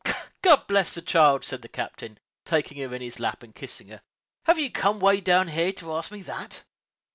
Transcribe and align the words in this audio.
"God 0.41 0.65
bless 0.65 0.95
the 0.95 1.03
child!" 1.03 1.45
said 1.45 1.61
the 1.61 1.67
captain, 1.69 2.17
taking 2.43 2.79
her 2.79 2.95
in 2.95 3.03
his 3.03 3.19
lap 3.19 3.43
and 3.43 3.53
kissing 3.53 3.89
her, 3.89 4.01
"have 4.45 4.57
you 4.57 4.71
come 4.71 4.99
way 4.99 5.21
down 5.21 5.47
here 5.49 5.71
to 5.73 5.93
ask 5.93 6.11
me 6.11 6.23
that?" 6.23 6.63